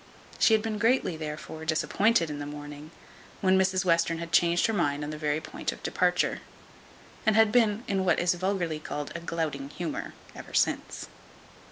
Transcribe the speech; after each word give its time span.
She 0.39 0.55
had 0.55 0.63
been 0.63 0.79
greatly, 0.79 1.15
therefore, 1.15 1.63
disappointed 1.63 2.31
in 2.31 2.39
the 2.39 2.47
morning, 2.47 2.89
when 3.39 3.55
Mrs 3.55 3.85
Western 3.85 4.17
had 4.17 4.31
changed 4.31 4.65
her 4.65 4.73
mind 4.73 5.03
on 5.03 5.11
the 5.11 5.15
very 5.19 5.39
point 5.39 5.71
of 5.71 5.83
departure; 5.83 6.41
and 7.23 7.35
had 7.35 7.51
been 7.51 7.83
in 7.87 8.03
what 8.03 8.17
is 8.17 8.33
vulgarly 8.33 8.79
called 8.79 9.11
a 9.13 9.19
glouting 9.19 9.69
humour 9.69 10.15
ever 10.33 10.55
since. 10.55 11.07